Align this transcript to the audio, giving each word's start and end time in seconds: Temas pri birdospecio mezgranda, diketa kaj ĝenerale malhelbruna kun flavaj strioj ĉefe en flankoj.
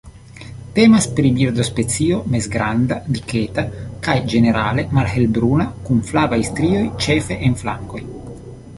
Temas 0.77 1.07
pri 1.19 1.31
birdospecio 1.35 2.21
mezgranda, 2.37 2.97
diketa 3.19 3.67
kaj 4.09 4.17
ĝenerale 4.35 4.89
malhelbruna 5.01 5.71
kun 5.87 6.05
flavaj 6.11 6.45
strioj 6.53 6.85
ĉefe 7.07 7.43
en 7.51 7.65
flankoj. 7.65 8.07